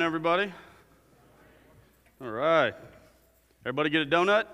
[0.00, 0.50] everybody.
[2.18, 2.72] All right.
[3.66, 4.46] Everybody get a donut?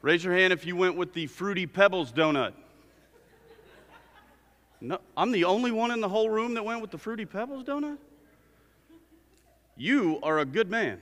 [0.00, 2.52] Raise your hand if you went with the Fruity Pebbles donut.
[4.80, 7.64] No, I'm the only one in the whole room that went with the Fruity Pebbles
[7.64, 7.98] donut?
[9.76, 11.00] You are a good man.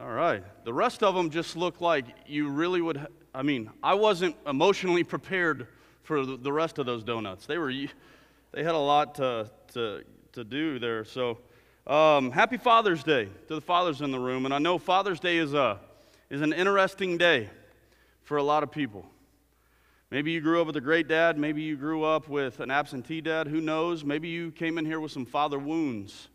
[0.00, 0.44] All right.
[0.64, 3.04] The rest of them just look like you really would.
[3.34, 5.66] I mean, I wasn't emotionally prepared
[6.04, 7.46] for the the rest of those donuts.
[7.46, 7.72] They were,
[8.52, 11.04] they had a lot to, to, to do there.
[11.04, 11.38] So,
[11.86, 14.44] um, happy Father's Day to the fathers in the room.
[14.44, 15.78] And I know Father's Day is, a,
[16.30, 17.50] is an interesting day
[18.22, 19.04] for a lot of people.
[20.10, 21.38] Maybe you grew up with a great dad.
[21.38, 23.46] Maybe you grew up with an absentee dad.
[23.46, 24.04] Who knows?
[24.04, 26.28] Maybe you came in here with some father wounds.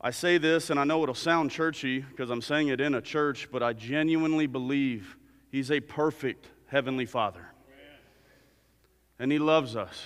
[0.00, 3.00] I say this, and I know it'll sound churchy because I'm saying it in a
[3.00, 5.16] church, but I genuinely believe
[5.50, 7.46] He's a perfect Heavenly Father.
[9.18, 10.04] And He loves us.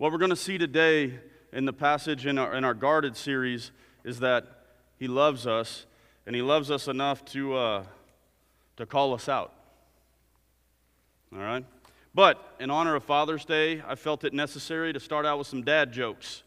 [0.00, 1.12] What we're going to see today
[1.52, 3.70] in the passage in our, in our guarded series
[4.02, 4.46] is that
[4.98, 5.84] He loves us,
[6.24, 7.84] and He loves us enough to, uh,
[8.78, 9.52] to call us out.
[11.34, 11.66] All right?
[12.14, 15.64] But in honor of Father's Day, I felt it necessary to start out with some
[15.64, 16.44] dad jokes.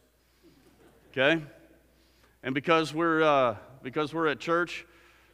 [1.12, 1.40] Okay?
[2.42, 4.84] And because we're, uh, because we're at church,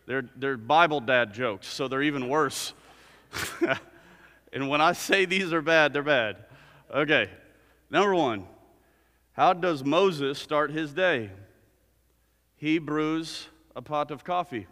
[0.08, 2.74] they're, they're Bible dad jokes, so they're even worse.
[4.52, 6.36] and when I say these are bad, they're bad.
[6.94, 7.30] Okay,
[7.90, 8.46] number one
[9.34, 11.30] How does Moses start his day?
[12.56, 14.68] He brews a pot of coffee.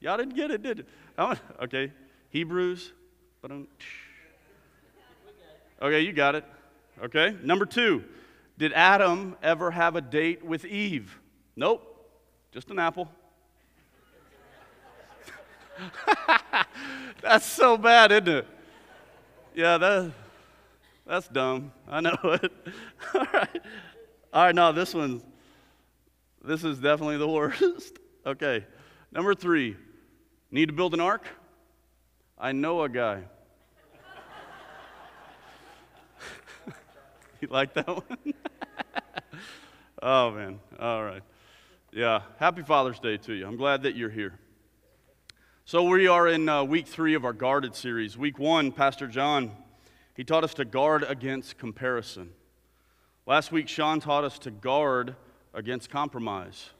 [0.00, 0.88] Y'all didn't get it, did it?
[1.62, 1.92] Okay,
[2.30, 2.92] Hebrews.
[5.82, 6.44] Okay, you got it.
[7.02, 8.04] Okay, number two.
[8.58, 11.20] Did Adam ever have a date with Eve?
[11.56, 12.08] Nope,
[12.52, 13.10] just an apple.
[17.20, 18.46] That's so bad, isn't it?
[19.56, 20.12] Yeah, that,
[21.06, 21.72] that's dumb.
[21.88, 22.52] I know it.
[23.14, 23.62] All right.
[24.30, 25.22] All right, no, this one's,
[26.44, 27.98] this is definitely the worst.
[28.26, 28.66] Okay.
[29.10, 29.76] Number three,
[30.50, 31.26] need to build an ark?
[32.38, 33.22] I know a guy.
[37.40, 38.34] you like that one?
[40.02, 40.60] oh, man.
[40.78, 41.22] All right.
[41.92, 42.20] Yeah.
[42.38, 43.46] Happy Father's Day to you.
[43.46, 44.38] I'm glad that you're here.
[45.68, 48.16] So, we are in uh, week three of our guarded series.
[48.16, 49.50] Week one, Pastor John,
[50.14, 52.30] he taught us to guard against comparison.
[53.26, 55.16] Last week, Sean taught us to guard
[55.52, 56.70] against compromise.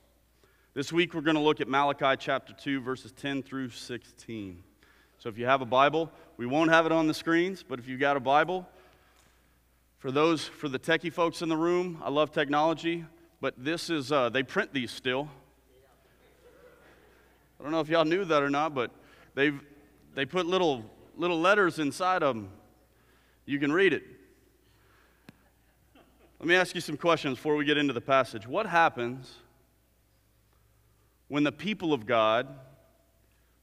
[0.73, 4.63] This week, we're going to look at Malachi chapter 2, verses 10 through 16.
[5.19, 7.89] So, if you have a Bible, we won't have it on the screens, but if
[7.89, 8.69] you've got a Bible,
[9.99, 13.05] for those, for the techie folks in the room, I love technology,
[13.41, 15.29] but this is, uh, they print these still.
[17.59, 18.91] I don't know if y'all knew that or not, but
[19.35, 19.59] they've,
[20.15, 20.85] they put little,
[21.17, 22.51] little letters inside of them.
[23.45, 24.03] You can read it.
[26.39, 28.47] Let me ask you some questions before we get into the passage.
[28.47, 29.35] What happens
[31.29, 32.47] when the people of God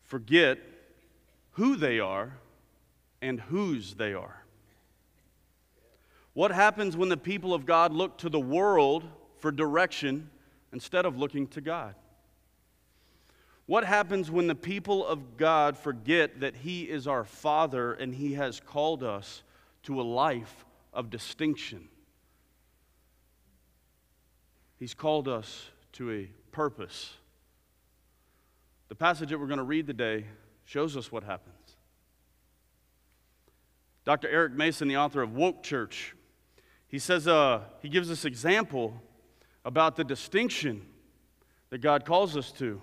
[0.03, 0.57] forget
[1.51, 2.33] who they are
[3.21, 4.43] and whose they are?
[6.33, 9.03] What happens when the people of God look to the world
[9.37, 10.31] for direction
[10.71, 11.93] instead of looking to God?
[13.65, 18.33] What happens when the people of God forget that He is our Father and He
[18.33, 19.43] has called us
[19.83, 21.87] to a life of distinction?
[24.77, 27.13] He's called us to a purpose.
[28.89, 30.25] The passage that we're going to read today
[30.65, 31.55] shows us what happens.
[34.05, 34.27] Dr.
[34.27, 36.13] Eric Mason, the author of Woke Church,
[36.89, 39.01] he says, uh, he gives us example
[39.63, 40.85] about the distinction
[41.69, 42.81] that God calls us to.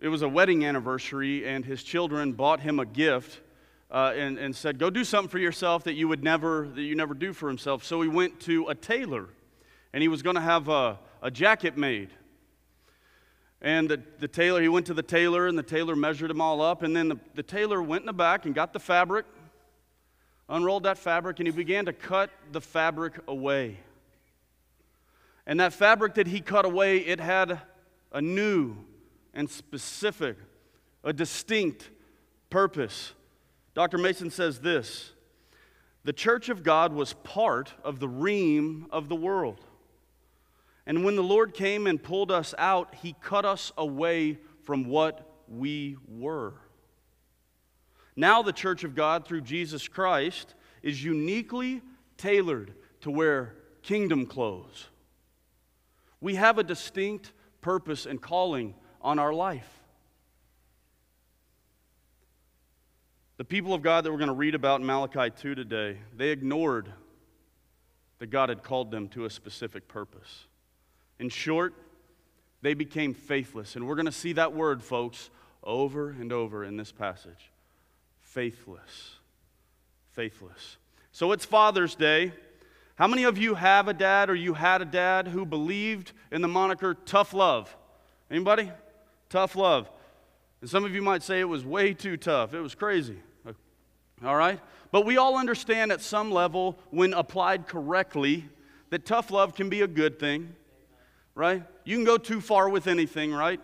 [0.00, 3.40] It was a wedding anniversary, and his children bought him a gift
[3.90, 6.94] uh, and, and said, Go do something for yourself that you would never, that you
[6.94, 7.84] never do for himself.
[7.84, 9.28] So he went to a tailor,
[9.92, 12.08] and he was going to have a, a jacket made.
[13.60, 16.62] And the, the tailor, he went to the tailor, and the tailor measured them all
[16.62, 16.82] up.
[16.82, 19.26] And then the, the tailor went in the back and got the fabric,
[20.48, 23.76] unrolled that fabric, and he began to cut the fabric away.
[25.46, 27.60] And that fabric that he cut away, it had
[28.12, 28.76] a new
[29.34, 30.36] and specific,
[31.04, 31.90] a distinct
[32.50, 33.12] purpose.
[33.74, 33.98] Dr.
[33.98, 35.12] Mason says this
[36.04, 39.60] The church of God was part of the ream of the world.
[40.86, 45.30] And when the Lord came and pulled us out, he cut us away from what
[45.46, 46.54] we were.
[48.16, 51.82] Now, the church of God, through Jesus Christ, is uniquely
[52.16, 54.88] tailored to wear kingdom clothes.
[56.20, 59.68] We have a distinct purpose and calling on our life.
[63.36, 66.28] The people of God that we're going to read about in Malachi 2 today, they
[66.28, 66.92] ignored
[68.18, 70.44] that God had called them to a specific purpose.
[71.18, 71.72] In short,
[72.60, 73.76] they became faithless.
[73.76, 75.30] And we're going to see that word, folks,
[75.64, 77.50] over and over in this passage.
[78.20, 79.16] Faithless.
[80.12, 80.76] Faithless.
[81.12, 82.32] So it's Father's Day.
[82.96, 86.42] How many of you have a dad or you had a dad who believed in
[86.42, 87.74] the moniker tough love?
[88.30, 88.70] Anybody?
[89.30, 89.90] Tough love.
[90.60, 92.52] And some of you might say it was way too tough.
[92.52, 93.18] It was crazy.
[94.22, 94.60] All right?
[94.92, 98.48] But we all understand at some level, when applied correctly,
[98.90, 100.54] that tough love can be a good thing,
[101.34, 101.62] right?
[101.84, 103.60] You can go too far with anything, right?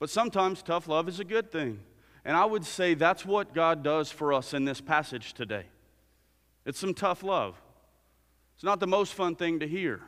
[0.00, 1.80] But sometimes tough love is a good thing.
[2.24, 5.66] And I would say that's what God does for us in this passage today.
[6.64, 7.60] It's some tough love.
[8.54, 10.00] It's not the most fun thing to hear,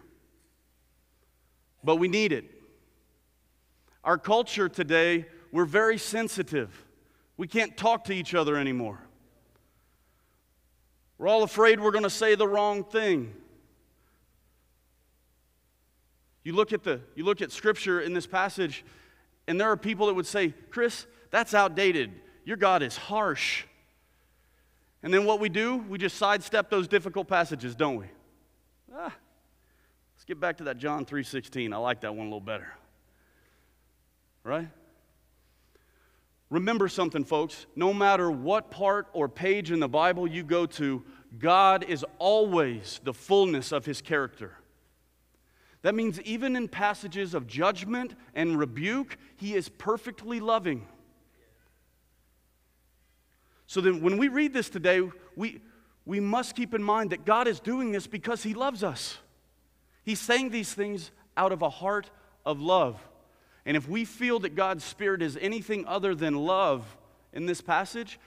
[1.84, 2.55] but we need it.
[4.06, 6.84] Our culture today, we're very sensitive.
[7.36, 9.00] We can't talk to each other anymore.
[11.18, 13.34] We're all afraid we're going to say the wrong thing.
[16.44, 18.84] You look at the you look at scripture in this passage
[19.48, 22.12] and there are people that would say, "Chris, that's outdated.
[22.44, 23.64] Your God is harsh."
[25.02, 28.06] And then what we do, we just sidestep those difficult passages, don't we?
[28.94, 29.12] Ah,
[30.14, 31.72] let's get back to that John 3:16.
[31.72, 32.72] I like that one a little better.
[34.46, 34.68] Right?
[36.50, 37.66] Remember something, folks.
[37.74, 41.02] No matter what part or page in the Bible you go to,
[41.36, 44.52] God is always the fullness of his character.
[45.82, 50.86] That means even in passages of judgment and rebuke, he is perfectly loving.
[53.66, 55.02] So then, when we read this today,
[55.34, 55.60] we,
[56.04, 59.18] we must keep in mind that God is doing this because he loves us.
[60.04, 62.12] He's saying these things out of a heart
[62.44, 63.00] of love.
[63.66, 66.96] And if we feel that God's Spirit is anything other than love
[67.32, 68.20] in this passage,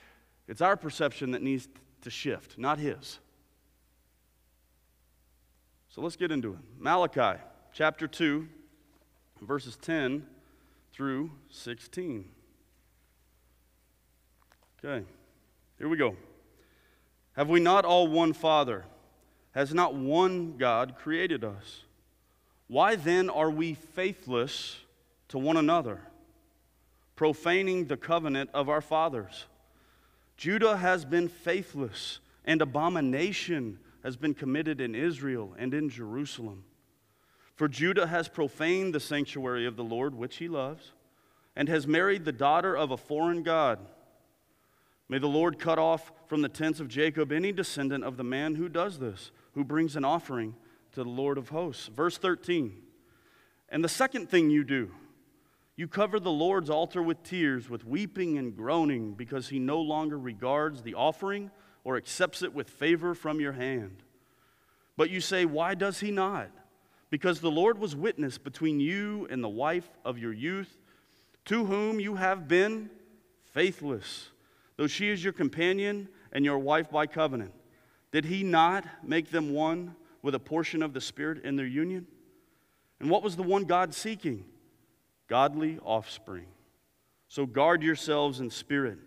[0.46, 1.66] it's our perception that needs
[2.02, 3.18] to shift, not His.
[5.88, 6.58] So let's get into it.
[6.78, 7.40] Malachi
[7.72, 8.46] chapter 2,
[9.40, 10.26] verses 10
[10.92, 12.28] through 16.
[14.84, 15.06] Okay,
[15.78, 16.16] here we go.
[17.32, 18.84] Have we not all one Father?
[19.52, 21.84] Has not one God created us?
[22.68, 24.76] Why then are we faithless?
[25.30, 26.00] To one another,
[27.16, 29.46] profaning the covenant of our fathers.
[30.36, 36.64] Judah has been faithless, and abomination has been committed in Israel and in Jerusalem.
[37.54, 40.92] For Judah has profaned the sanctuary of the Lord, which he loves,
[41.54, 43.78] and has married the daughter of a foreign God.
[45.08, 48.54] May the Lord cut off from the tents of Jacob any descendant of the man
[48.54, 50.54] who does this, who brings an offering
[50.92, 51.88] to the Lord of hosts.
[51.88, 52.80] Verse 13.
[53.68, 54.90] And the second thing you do,
[55.80, 60.18] you cover the Lord's altar with tears, with weeping and groaning, because he no longer
[60.18, 61.50] regards the offering
[61.84, 64.02] or accepts it with favor from your hand.
[64.98, 66.50] But you say, Why does he not?
[67.08, 70.76] Because the Lord was witness between you and the wife of your youth,
[71.46, 72.90] to whom you have been
[73.54, 74.28] faithless,
[74.76, 77.54] though she is your companion and your wife by covenant.
[78.12, 82.06] Did he not make them one with a portion of the Spirit in their union?
[83.00, 84.44] And what was the one God seeking?
[85.30, 86.46] Godly offspring.
[87.28, 88.98] So guard yourselves in spirit,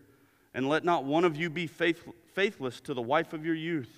[0.53, 2.01] and let not one of you be faith,
[2.33, 3.91] faithless to the wife of your youth.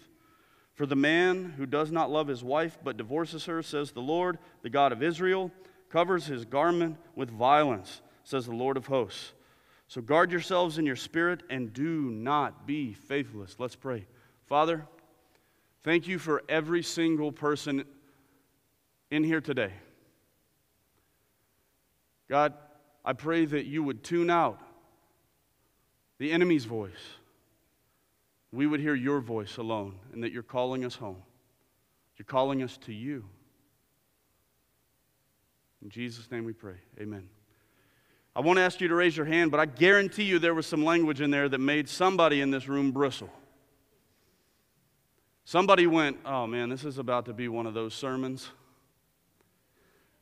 [0.73, 4.39] For the man who does not love his wife but divorces her, says the Lord,
[4.63, 5.51] the God of Israel,
[5.89, 9.33] covers his garment with violence, says the Lord of hosts.
[9.87, 13.55] So guard yourselves in your spirit and do not be faithless.
[13.59, 14.07] Let's pray.
[14.47, 14.87] Father,
[15.83, 17.85] thank you for every single person
[19.11, 19.71] in here today.
[22.29, 22.53] God,
[23.03, 24.59] I pray that you would tune out
[26.17, 26.91] the enemy's voice.
[28.51, 31.21] We would hear your voice alone, and that you're calling us home.
[32.17, 33.25] You're calling us to you.
[35.83, 36.77] In Jesus' name we pray.
[36.99, 37.27] Amen.
[38.35, 40.83] I won't ask you to raise your hand, but I guarantee you there was some
[40.83, 43.29] language in there that made somebody in this room bristle.
[45.45, 48.49] Somebody went, Oh man, this is about to be one of those sermons.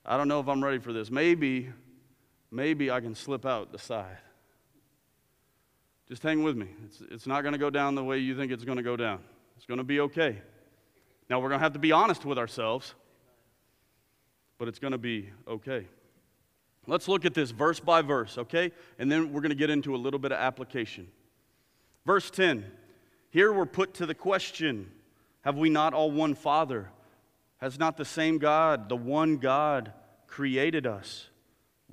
[0.06, 1.10] I don't know if I'm ready for this.
[1.10, 1.70] Maybe
[2.54, 4.18] maybe I can slip out the side.
[6.08, 6.68] Just hang with me.
[6.86, 8.96] It's, it's not going to go down the way you think it's going to go
[8.96, 9.20] down.
[9.58, 10.38] It's going to be okay.
[11.30, 12.94] Now, we're going to have to be honest with ourselves,
[14.58, 15.88] but it's going to be okay.
[16.86, 18.72] Let's look at this verse by verse, okay?
[19.00, 21.08] And then we're going to get into a little bit of application.
[22.06, 22.66] Verse 10
[23.30, 24.92] Here we're put to the question
[25.42, 26.90] Have we not all one Father?
[27.58, 29.94] Has not the same God, the one God,
[30.28, 31.30] created us?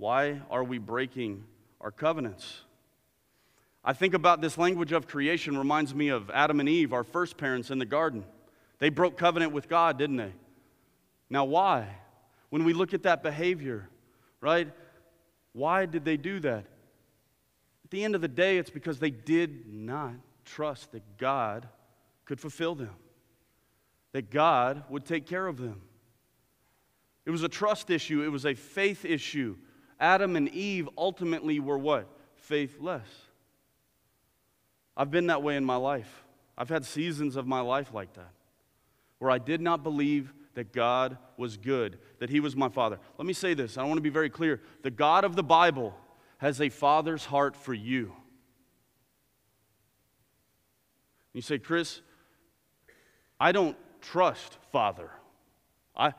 [0.01, 1.45] Why are we breaking
[1.79, 2.63] our covenants?
[3.85, 7.37] I think about this language of creation reminds me of Adam and Eve, our first
[7.37, 8.25] parents in the garden.
[8.79, 10.33] They broke covenant with God, didn't they?
[11.29, 11.87] Now, why?
[12.49, 13.91] When we look at that behavior,
[14.41, 14.69] right?
[15.53, 16.65] Why did they do that?
[17.85, 20.15] At the end of the day, it's because they did not
[20.47, 21.69] trust that God
[22.25, 22.95] could fulfill them,
[24.13, 25.83] that God would take care of them.
[27.27, 29.59] It was a trust issue, it was a faith issue.
[30.01, 32.09] Adam and Eve ultimately were what?
[32.35, 33.07] Faithless.
[34.97, 36.25] I've been that way in my life.
[36.59, 38.33] I've had seasons of my life like that
[39.19, 42.99] where I did not believe that God was good, that He was my Father.
[43.19, 44.61] Let me say this I want to be very clear.
[44.83, 45.95] The God of the Bible
[46.39, 48.13] has a father's heart for you.
[51.33, 52.01] You say, Chris,
[53.39, 55.11] I don't trust Father.
[55.95, 56.15] I,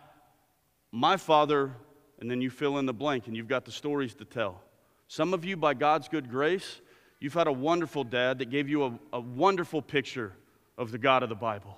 [0.92, 1.74] my Father,
[2.22, 4.62] and then you fill in the blank and you've got the stories to tell.
[5.08, 6.80] Some of you, by God's good grace,
[7.20, 10.32] you've had a wonderful dad that gave you a, a wonderful picture
[10.78, 11.78] of the God of the Bible.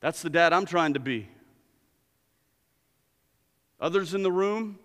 [0.00, 1.28] That's the dad I'm trying to be.
[3.80, 4.78] Others in the room,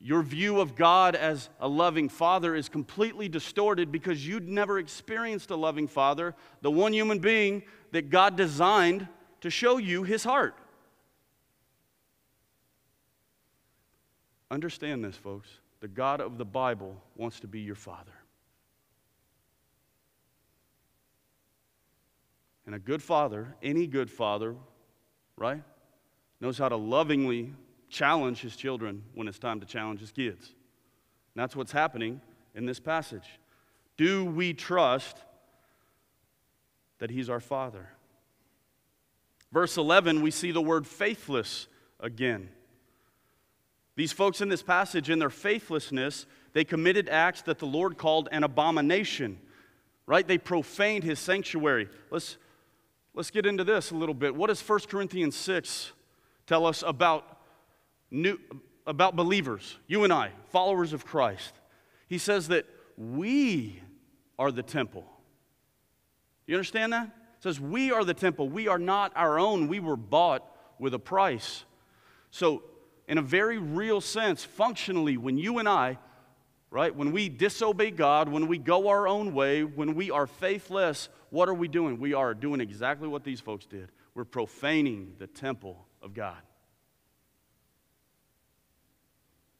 [0.00, 5.50] your view of God as a loving father is completely distorted because you'd never experienced
[5.50, 9.06] a loving father, the one human being that God designed
[9.42, 10.56] to show you his heart.
[14.52, 15.48] Understand this, folks.
[15.80, 18.12] The God of the Bible wants to be your father.
[22.66, 24.54] And a good father, any good father,
[25.38, 25.62] right,
[26.38, 27.54] knows how to lovingly
[27.88, 30.48] challenge his children when it's time to challenge his kids.
[31.34, 32.20] And that's what's happening
[32.54, 33.40] in this passage.
[33.96, 35.16] Do we trust
[36.98, 37.88] that he's our father?
[39.50, 41.68] Verse 11, we see the word faithless
[41.98, 42.50] again.
[43.96, 48.28] These folks in this passage, in their faithlessness, they committed acts that the Lord called
[48.32, 49.38] an abomination,
[50.06, 50.26] right?
[50.26, 51.88] They profaned his sanctuary.
[52.10, 52.36] Let's
[53.14, 54.34] Let's get into this a little bit.
[54.34, 55.92] What does 1 Corinthians 6
[56.46, 57.40] tell us about,
[58.10, 58.38] new,
[58.86, 61.52] about believers, you and I, followers of Christ?
[62.08, 62.64] He says that
[62.96, 63.82] we
[64.38, 65.04] are the temple.
[66.46, 67.06] You understand that?
[67.06, 68.48] It says we are the temple.
[68.48, 69.68] We are not our own.
[69.68, 71.64] We were bought with a price.
[72.30, 72.62] So,
[73.12, 75.98] in a very real sense, functionally, when you and I
[76.72, 76.96] right?
[76.96, 81.46] When we disobey God, when we go our own way, when we are faithless, what
[81.50, 82.00] are we doing?
[82.00, 83.92] We are doing exactly what these folks did.
[84.14, 86.38] We're profaning the temple of God.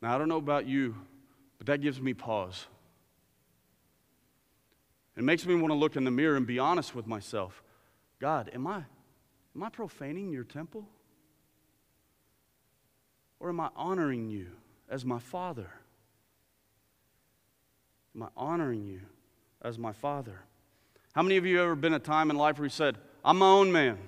[0.01, 0.97] Now, I don't know about you,
[1.59, 2.67] but that gives me pause.
[5.15, 7.63] It makes me want to look in the mirror and be honest with myself.
[8.21, 8.85] God, am I,
[9.55, 10.89] am I profaning your temple?
[13.43, 14.47] Or am I honoring you
[14.89, 15.69] as my father?
[18.15, 19.01] Am I honoring you
[19.63, 20.39] as my father?
[21.13, 23.49] How many of you ever been a time in life where you said, I'm my
[23.49, 23.99] own man?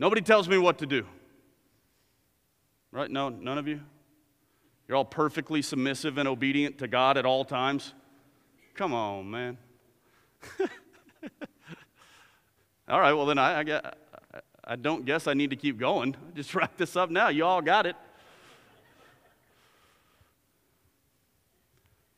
[0.00, 1.06] Nobody tells me what to do.
[2.90, 3.08] Right?
[3.08, 3.80] No, none of you?
[4.88, 7.94] You're all perfectly submissive and obedient to God at all times?
[8.74, 9.58] Come on, man.
[12.88, 13.80] all right, well, then I, I,
[14.64, 16.16] I don't guess I need to keep going.
[16.34, 17.28] Just wrap this up now.
[17.28, 17.94] You all got it.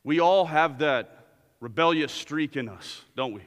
[0.03, 1.25] We all have that
[1.59, 3.41] rebellious streak in us, don't we?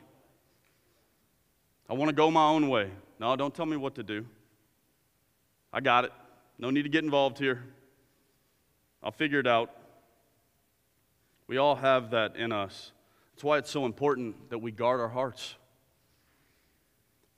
[1.89, 2.91] I want to go my own way.
[3.19, 4.25] No, don't tell me what to do.
[5.73, 6.13] I got it.
[6.59, 7.65] No need to get involved here.
[9.03, 9.71] I'll figure it out.
[11.47, 12.93] We all have that in us.
[13.35, 15.57] That's why it's so important that we guard our hearts.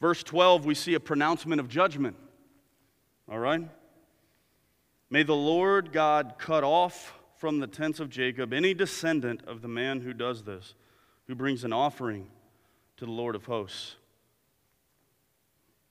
[0.01, 2.17] Verse 12, we see a pronouncement of judgment.
[3.31, 3.69] All right?
[5.09, 9.69] May the Lord God cut off from the tents of Jacob any descendant of the
[9.69, 10.75] man who does this,
[11.26, 12.28] who brings an offering
[12.97, 13.97] to the Lord of hosts.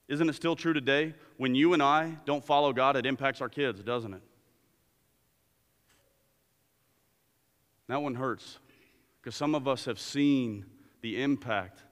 [0.08, 1.14] Isn't it still true today?
[1.36, 4.22] When you and I don't follow God, it impacts our kids, doesn't it?
[7.88, 8.58] That one hurts
[9.20, 10.66] because some of us have seen
[11.00, 11.82] the impact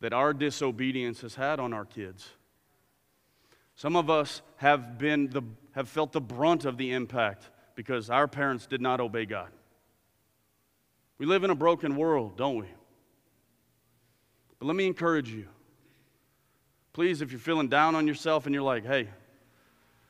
[0.00, 2.28] that our disobedience has had on our kids.
[3.74, 5.42] Some of us have, been the,
[5.74, 9.50] have felt the brunt of the impact because our parents did not obey God.
[11.18, 12.66] We live in a broken world, don't we?
[14.58, 15.46] But let me encourage you.
[16.92, 19.08] Please, if you're feeling down on yourself and you're like, hey,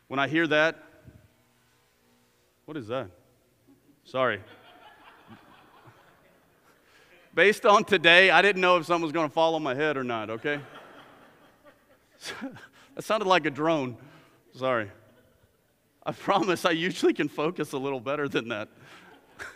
[0.06, 0.82] when I hear that,
[2.64, 3.08] what is that?
[4.04, 4.40] Sorry.
[7.34, 9.96] Based on today, I didn't know if something was going to fall on my head
[9.96, 10.60] or not, okay?
[12.94, 13.96] that sounded like a drone.
[14.54, 14.90] Sorry.
[16.06, 18.68] I promise I usually can focus a little better than that.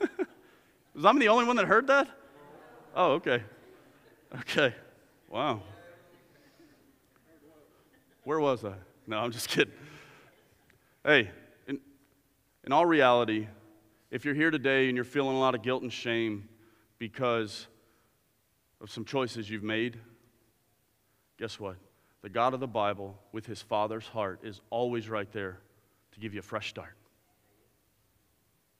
[0.96, 2.08] Was I the only one that heard that?
[2.96, 3.44] Oh, okay.
[4.40, 4.74] Okay.
[5.28, 5.62] Wow.
[8.24, 8.74] Where was I?
[9.06, 9.72] No, I'm just kidding.
[11.04, 11.30] Hey,
[11.68, 11.78] in,
[12.64, 13.46] in all reality,
[14.10, 16.48] if you're here today and you're feeling a lot of guilt and shame
[16.98, 17.68] because
[18.80, 20.00] of some choices you've made,
[21.38, 21.76] guess what?
[22.22, 25.60] The God of the Bible, with his Father's heart, is always right there
[26.20, 26.94] give you a fresh start.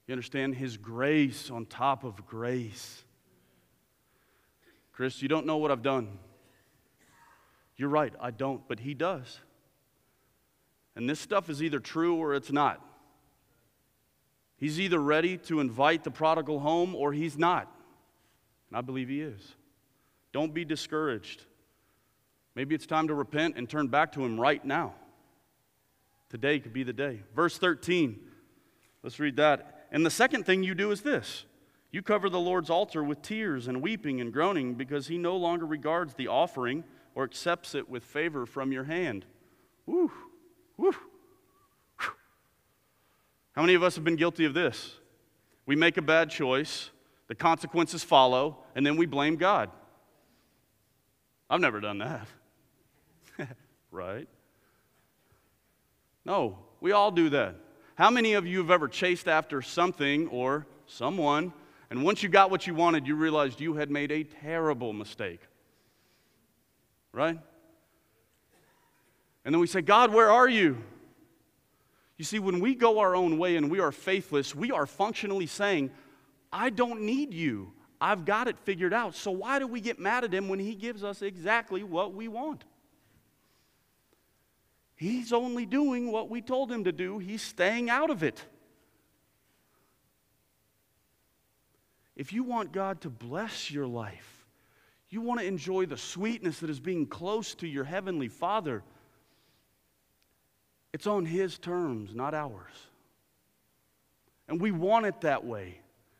[0.07, 0.55] You understand?
[0.55, 3.03] His grace on top of grace.
[4.91, 6.19] Chris, you don't know what I've done.
[7.77, 9.39] You're right, I don't, but he does.
[10.95, 12.85] And this stuff is either true or it's not.
[14.57, 17.73] He's either ready to invite the prodigal home or he's not.
[18.69, 19.55] And I believe he is.
[20.33, 21.43] Don't be discouraged.
[22.53, 24.93] Maybe it's time to repent and turn back to him right now.
[26.31, 27.23] Today could be the day.
[27.35, 28.17] Verse 13.
[29.03, 29.87] Let's read that.
[29.91, 31.43] And the second thing you do is this
[31.91, 35.65] you cover the Lord's altar with tears and weeping and groaning because he no longer
[35.65, 36.85] regards the offering
[37.15, 39.25] or accepts it with favor from your hand.
[39.85, 40.09] Woo,
[40.77, 40.93] woo.
[41.97, 44.95] How many of us have been guilty of this?
[45.65, 46.91] We make a bad choice,
[47.27, 49.69] the consequences follow, and then we blame God.
[51.49, 52.27] I've never done that.
[53.91, 54.29] right?
[56.25, 57.55] No, we all do that.
[57.95, 61.53] How many of you have ever chased after something or someone,
[61.89, 65.41] and once you got what you wanted, you realized you had made a terrible mistake?
[67.11, 67.37] Right?
[69.43, 70.77] And then we say, God, where are you?
[72.17, 75.47] You see, when we go our own way and we are faithless, we are functionally
[75.47, 75.89] saying,
[76.53, 77.73] I don't need you.
[77.99, 79.15] I've got it figured out.
[79.15, 82.27] So why do we get mad at him when he gives us exactly what we
[82.27, 82.63] want?
[85.01, 88.45] He's only doing what we told him to do, he's staying out of it.
[92.15, 94.45] If you want God to bless your life,
[95.09, 98.83] you want to enjoy the sweetness that is being close to your heavenly Father,
[100.93, 102.75] it's on His terms, not ours.
[104.47, 105.79] And we want it that way.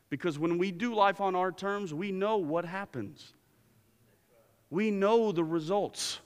[0.09, 3.31] Because when we do life on our terms, we know what happens.
[4.71, 6.19] We know the results.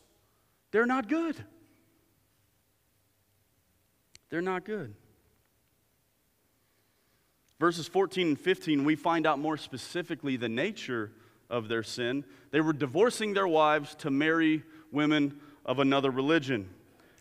[0.72, 1.44] They're not good.
[4.30, 4.94] They're not good.
[7.60, 11.12] Verses 14 and 15, we find out more specifically the nature
[11.50, 12.26] of their sin.
[12.52, 16.70] They were divorcing their wives to marry women of another religion.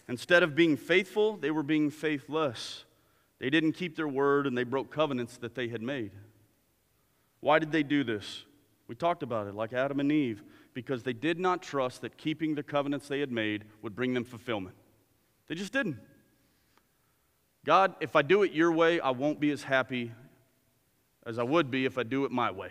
[0.08, 2.84] Instead of being faithful, they were being faithless.
[3.38, 6.10] They didn't keep their word and they broke covenants that they had made.
[7.40, 8.44] Why did they do this?
[8.88, 10.42] We talked about it, like Adam and Eve,
[10.74, 14.24] because they did not trust that keeping the covenants they had made would bring them
[14.24, 14.74] fulfillment.
[15.46, 15.98] They just didn't.
[17.64, 20.12] God, if I do it your way, I won't be as happy
[21.26, 22.70] as I would be if I do it my way.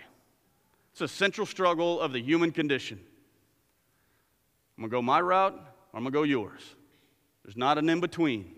[0.91, 2.99] It's a central struggle of the human condition.
[4.77, 6.61] I'm going to go my route, or I'm going to go yours.
[7.43, 8.53] There's not an in between.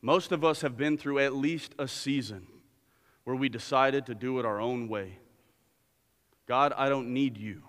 [0.00, 2.46] Most of us have been through at least a season
[3.24, 5.18] where we decided to do it our own way.
[6.46, 7.62] God, I don't need you.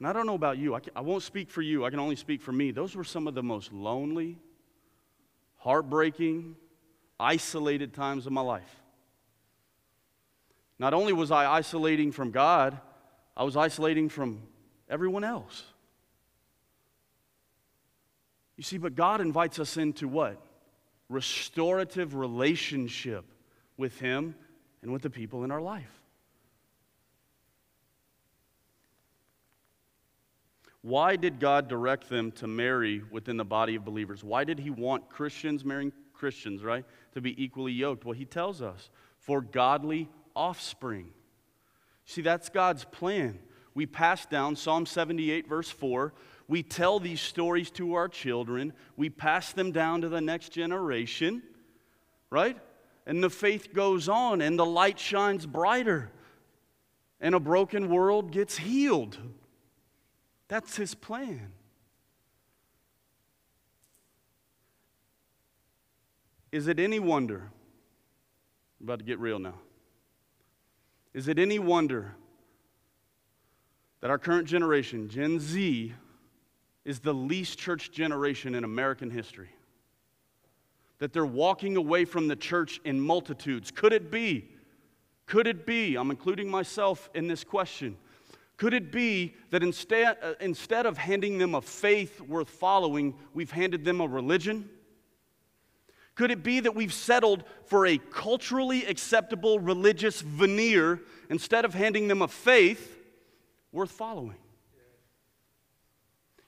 [0.00, 0.74] And I don't know about you.
[0.74, 1.84] I, can, I, won't speak for you.
[1.84, 2.72] I can only speak for me.
[2.72, 4.38] Those were some of the most lonely,
[5.58, 6.56] heartbreaking,
[7.20, 8.74] isolated times of my life.
[10.78, 12.80] Not only was I isolating from God,
[13.36, 14.42] I was isolating from
[14.88, 15.62] everyone else.
[18.56, 20.42] You see, but God invites us into what?
[21.10, 23.24] restorative relationship
[23.76, 24.34] with Him
[24.80, 25.99] and with the people in our life.
[30.82, 34.24] Why did God direct them to marry within the body of believers?
[34.24, 38.04] Why did He want Christians marrying Christians, right, to be equally yoked?
[38.04, 41.10] Well, He tells us for godly offspring.
[42.06, 43.38] See, that's God's plan.
[43.74, 46.12] We pass down Psalm 78, verse 4
[46.50, 48.72] we tell these stories to our children.
[48.96, 51.44] We pass them down to the next generation,
[52.28, 52.58] right?
[53.06, 56.10] And the faith goes on and the light shines brighter.
[57.20, 59.16] And a broken world gets healed.
[60.50, 61.52] That's his plan.
[66.50, 67.50] Is it any wonder?
[68.80, 69.54] I'm about to get real now.
[71.14, 72.16] Is it any wonder
[74.00, 75.94] that our current generation, Gen Z,
[76.84, 79.50] is the least church generation in American history.
[80.98, 83.70] That they're walking away from the church in multitudes.
[83.70, 84.48] Could it be?
[85.26, 85.94] Could it be?
[85.94, 87.96] I'm including myself in this question.
[88.60, 93.50] Could it be that instead, uh, instead of handing them a faith worth following, we've
[93.50, 94.68] handed them a religion?
[96.14, 102.06] Could it be that we've settled for a culturally acceptable religious veneer instead of handing
[102.06, 102.98] them a faith
[103.72, 104.36] worth following?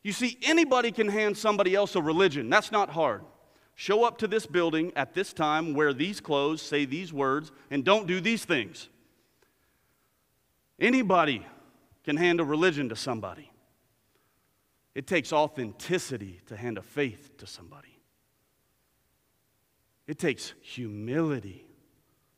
[0.03, 2.51] You see, anybody can hand somebody else a religion.
[2.51, 3.23] That's not hard.
[3.75, 7.83] Show up to this building at this time, wear these clothes, say these words, and
[7.83, 8.91] don't do these things.
[10.79, 11.47] Anybody
[12.05, 13.51] can hand a religion to somebody.
[14.95, 17.99] It takes authenticity to hand a faith to somebody.
[20.07, 21.65] It takes humility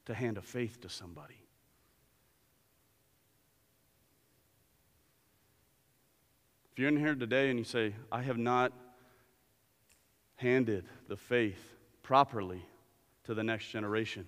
[0.05, 1.35] to hand a faith to somebody.
[6.73, 8.73] If you're in here today and you say, I have not
[10.37, 12.65] handed the faith properly
[13.25, 14.27] to the next generation,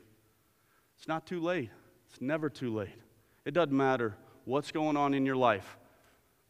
[0.96, 1.70] it's not too late.
[2.09, 3.03] It's never too late.
[3.44, 5.76] It doesn't matter what's going on in your life.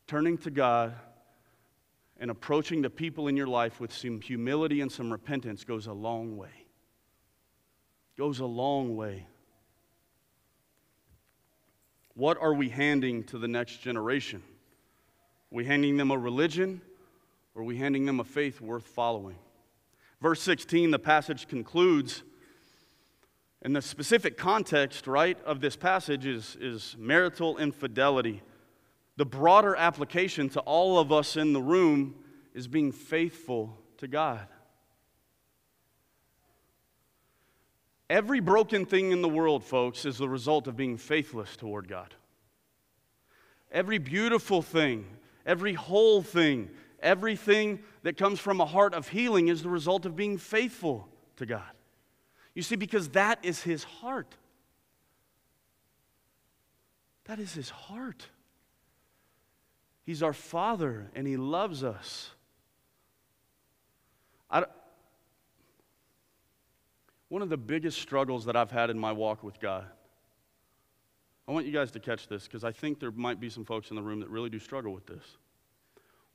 [0.06, 0.94] Turning to God
[2.20, 5.92] and approaching the people in your life with some humility and some repentance goes a
[5.92, 6.66] long way.
[8.16, 9.26] Goes a long way.
[12.14, 14.42] What are we handing to the next generation?
[15.52, 16.80] Are we handing them a religion
[17.54, 19.36] or are we handing them a faith worth following?
[20.20, 22.22] Verse 16, the passage concludes,
[23.62, 28.42] and the specific context, right, of this passage is, is marital infidelity.
[29.16, 32.14] The broader application to all of us in the room
[32.54, 34.46] is being faithful to God.
[38.08, 42.14] Every broken thing in the world, folks, is the result of being faithless toward God.
[43.72, 45.06] Every beautiful thing,
[45.44, 50.14] every whole thing, everything that comes from a heart of healing is the result of
[50.14, 51.75] being faithful to God.
[52.56, 54.34] You see, because that is His heart.
[57.26, 58.26] That is His heart.
[60.04, 62.30] He's our Father and He loves us.
[64.50, 64.64] I,
[67.28, 69.86] one of the biggest struggles that I've had in my walk with God
[71.48, 73.90] I want you guys to catch this because I think there might be some folks
[73.90, 75.22] in the room that really do struggle with this.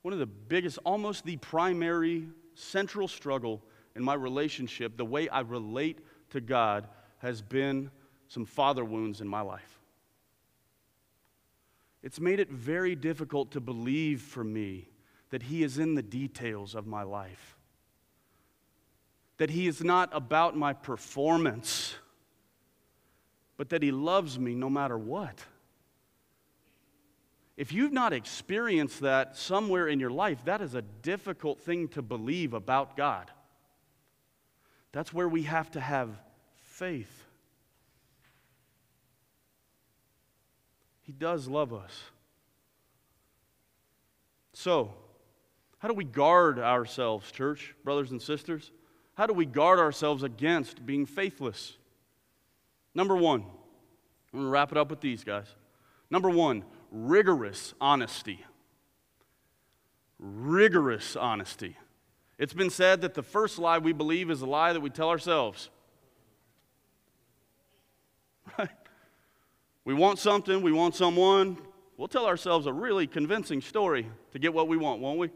[0.00, 3.62] One of the biggest, almost the primary, central struggle
[3.94, 6.00] in my relationship, the way I relate
[6.32, 7.90] to God, has been
[8.28, 9.80] some father wounds in my life.
[12.02, 14.88] It's made it very difficult to believe for me
[15.30, 17.56] that He is in the details of my life,
[19.38, 21.94] that He is not about my performance
[23.62, 25.38] but that He loves me no matter what.
[27.56, 32.02] If you've not experienced that somewhere in your life, that is a difficult thing to
[32.02, 33.30] believe about God.
[34.92, 36.10] That's where we have to have
[36.62, 37.24] faith.
[41.00, 42.02] He does love us.
[44.52, 44.94] So,
[45.78, 48.70] how do we guard ourselves, church, brothers and sisters?
[49.14, 51.76] How do we guard ourselves against being faithless?
[52.94, 55.46] Number one, I'm going to wrap it up with these guys.
[56.10, 58.44] Number one, rigorous honesty.
[60.18, 61.76] Rigorous honesty.
[62.38, 65.10] It's been said that the first lie we believe is a lie that we tell
[65.10, 65.70] ourselves.
[68.58, 68.68] Right?
[69.84, 71.58] We want something, we want someone.
[71.96, 75.30] We'll tell ourselves a really convincing story to get what we want, won't we?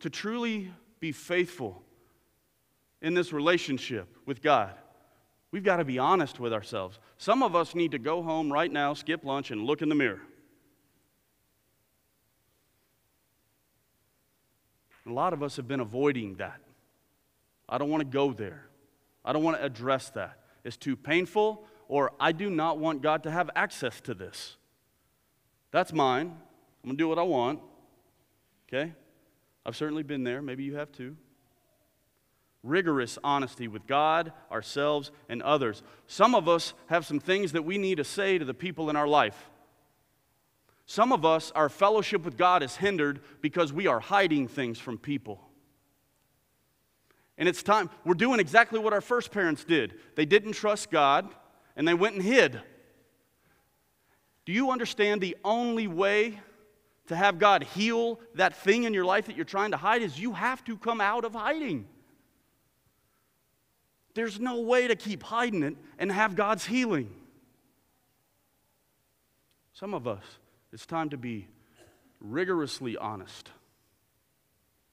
[0.00, 1.82] To truly be faithful
[3.00, 4.74] in this relationship with God.
[5.50, 6.98] We've got to be honest with ourselves.
[7.16, 9.94] Some of us need to go home right now, skip lunch, and look in the
[9.94, 10.20] mirror.
[15.06, 16.60] A lot of us have been avoiding that.
[17.68, 18.66] I don't want to go there.
[19.24, 20.38] I don't want to address that.
[20.64, 24.56] It's too painful, or I do not want God to have access to this.
[25.70, 26.28] That's mine.
[26.82, 27.60] I'm going to do what I want.
[28.68, 28.92] Okay?
[29.66, 30.42] I've certainly been there.
[30.42, 31.16] Maybe you have too
[32.64, 35.82] rigorous honesty with God, ourselves, and others.
[36.06, 38.96] Some of us have some things that we need to say to the people in
[38.96, 39.50] our life.
[40.86, 44.98] Some of us, our fellowship with God is hindered because we are hiding things from
[44.98, 45.40] people.
[47.38, 49.94] And it's time, we're doing exactly what our first parents did.
[50.14, 51.28] They didn't trust God
[51.74, 52.60] and they went and hid.
[54.44, 56.38] Do you understand the only way
[57.06, 60.18] to have God heal that thing in your life that you're trying to hide is
[60.18, 61.86] you have to come out of hiding?
[64.14, 67.10] There's no way to keep hiding it and have God's healing.
[69.72, 70.22] Some of us,
[70.74, 71.46] it's time to be
[72.20, 73.48] rigorously honest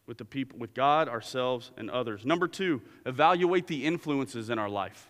[0.06, 2.24] with the people, with God, ourselves, and others.
[2.24, 5.10] Number two, evaluate the influences in our life.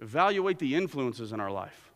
[0.00, 1.90] Evaluate the influences in our life.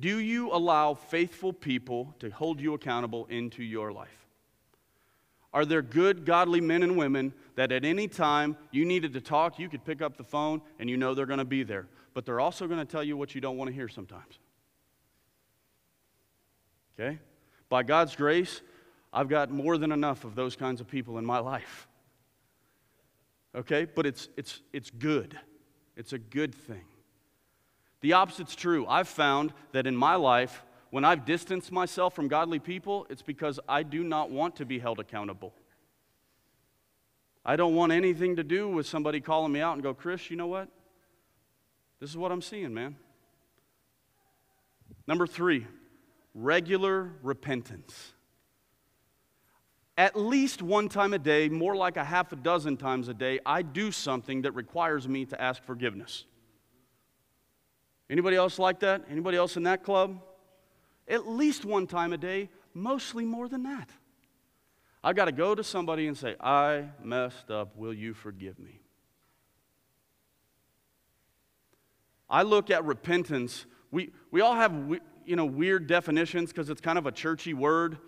[0.00, 4.26] Do you allow faithful people to hold you accountable into your life?
[5.52, 9.58] Are there good, godly men and women that at any time you needed to talk,
[9.58, 11.88] you could pick up the phone and you know they're going to be there?
[12.14, 14.38] But they're also going to tell you what you don't want to hear sometimes.
[16.98, 17.18] Okay?
[17.68, 18.60] By God's grace,
[19.12, 21.86] I've got more than enough of those kinds of people in my life.
[23.54, 23.84] Okay?
[23.84, 25.38] But it's, it's, it's good,
[25.96, 26.84] it's a good thing.
[28.00, 28.86] The opposite's true.
[28.86, 33.58] I've found that in my life, when I've distanced myself from godly people, it's because
[33.68, 35.52] I do not want to be held accountable.
[37.44, 40.36] I don't want anything to do with somebody calling me out and go, Chris, you
[40.36, 40.68] know what?
[42.00, 42.96] This is what I'm seeing, man.
[45.06, 45.66] Number three,
[46.34, 48.12] regular repentance.
[49.96, 53.40] At least one time a day, more like a half a dozen times a day,
[53.44, 56.24] I do something that requires me to ask forgiveness.
[58.08, 59.04] Anybody else like that?
[59.10, 60.22] Anybody else in that club?
[61.08, 63.90] At least one time a day, mostly more than that.
[65.02, 67.76] I've got to go to somebody and say, I messed up.
[67.76, 68.80] Will you forgive me?
[72.30, 73.66] I look at repentance.
[73.90, 74.72] We, we all have
[75.28, 77.98] you know, weird definitions because it's kind of a churchy word.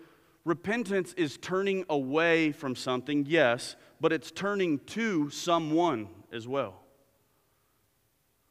[0.43, 6.81] Repentance is turning away from something, yes, but it's turning to someone as well.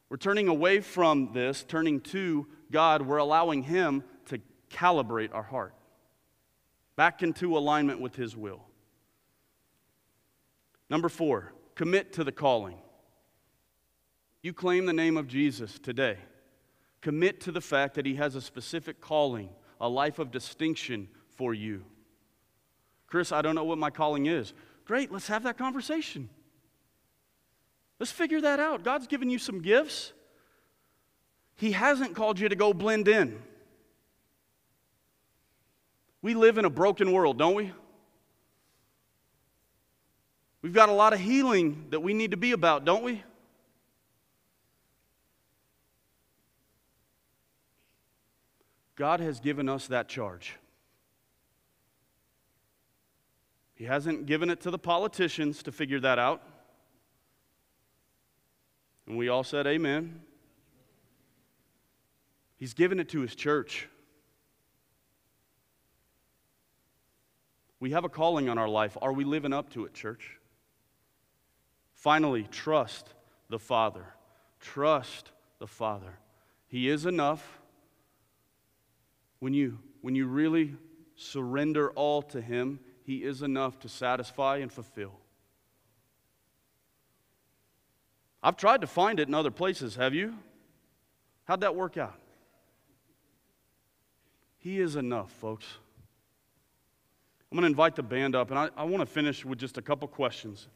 [0.09, 3.01] We're turning away from this, turning to God.
[3.01, 5.73] We're allowing Him to calibrate our heart
[6.95, 8.61] back into alignment with His will.
[10.89, 12.77] Number four, commit to the calling.
[14.41, 16.17] You claim the name of Jesus today.
[17.01, 21.53] Commit to the fact that He has a specific calling, a life of distinction for
[21.53, 21.83] you.
[23.07, 24.53] Chris, I don't know what my calling is.
[24.85, 26.29] Great, let's have that conversation.
[27.99, 28.83] Let's figure that out.
[28.83, 30.13] God's given you some gifts.
[31.55, 33.39] He hasn't called you to go blend in.
[36.21, 37.71] We live in a broken world, don't we?
[40.61, 43.23] We've got a lot of healing that we need to be about, don't we?
[49.01, 50.57] God has given us that charge.
[53.73, 56.43] He hasn't given it to the politicians to figure that out.
[59.07, 60.21] And we all said, Amen.
[62.57, 63.89] He's given it to his church.
[67.79, 68.99] We have a calling on our life.
[69.01, 70.37] Are we living up to it, church?
[71.95, 73.15] Finally, trust
[73.49, 74.05] the Father.
[74.59, 76.19] Trust the Father.
[76.67, 77.60] He is enough.
[79.41, 80.75] When you, when you really
[81.15, 85.13] surrender all to Him, He is enough to satisfy and fulfill.
[88.43, 89.95] I've tried to find it in other places.
[89.95, 90.35] Have you?
[91.45, 92.19] How'd that work out?
[94.59, 95.65] He is enough, folks.
[97.51, 99.79] I'm going to invite the band up, and I, I want to finish with just
[99.79, 100.67] a couple questions.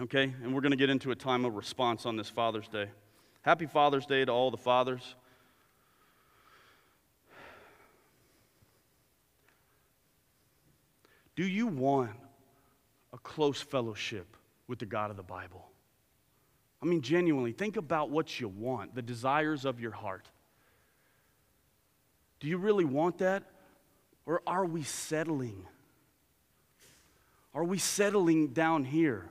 [0.00, 0.32] Okay?
[0.44, 2.86] And we're going to get into a time of response on this Father's Day.
[3.42, 5.16] Happy Father's Day to all the fathers.
[11.38, 12.10] Do you want
[13.12, 15.70] a close fellowship with the God of the Bible?
[16.82, 20.26] I mean, genuinely, think about what you want, the desires of your heart.
[22.40, 23.44] Do you really want that?
[24.26, 25.64] Or are we settling?
[27.54, 29.30] Are we settling down here?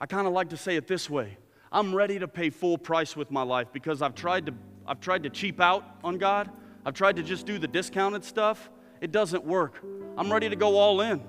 [0.00, 1.36] I kind of like to say it this way
[1.72, 4.54] I'm ready to pay full price with my life because I've tried to,
[4.86, 6.48] I've tried to cheap out on God.
[6.86, 8.70] I've tried to just do the discounted stuff.
[9.00, 9.82] It doesn't work.
[10.16, 11.22] I'm ready to go all in,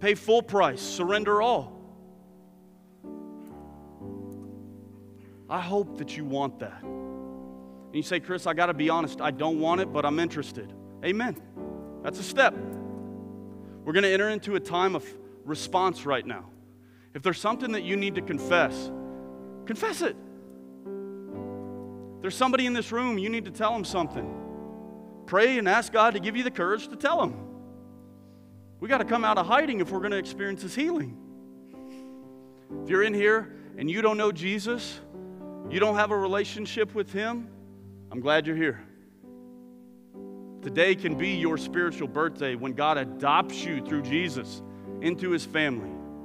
[0.00, 1.78] pay full price, surrender all.
[5.48, 6.82] I hope that you want that.
[6.82, 10.18] And you say, Chris, I got to be honest, I don't want it, but I'm
[10.18, 10.72] interested.
[11.04, 11.40] Amen.
[12.02, 12.54] That's a step.
[13.84, 15.04] We're going to enter into a time of
[15.44, 16.46] response right now.
[17.14, 18.90] If there's something that you need to confess,
[19.66, 20.16] confess it.
[22.22, 24.38] There's somebody in this room, you need to tell them something.
[25.26, 27.51] Pray and ask God to give you the courage to tell them.
[28.82, 31.16] We got to come out of hiding if we're going to experience His healing.
[32.82, 34.98] If you're in here and you don't know Jesus,
[35.70, 37.46] you don't have a relationship with Him,
[38.10, 38.84] I'm glad you're here.
[40.62, 44.62] Today can be your spiritual birthday when God adopts you through Jesus
[45.00, 45.92] into His family.